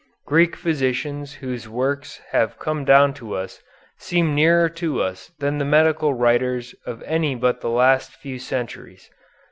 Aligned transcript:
Greek 0.25 0.55
physicians 0.55 1.31
whose 1.35 1.69
works 1.69 2.19
have 2.31 2.57
come 2.57 2.83
down 2.83 3.13
to 3.13 3.35
us 3.35 3.61
seem 3.99 4.33
nearer 4.33 4.67
to 4.67 4.99
us 4.99 5.29
than 5.37 5.59
the 5.59 5.63
medical 5.63 6.11
writers 6.15 6.73
of 6.87 7.03
any 7.03 7.35
but 7.35 7.61
the 7.61 7.69
last 7.69 8.15
few 8.15 8.39
centuries. 8.39 9.11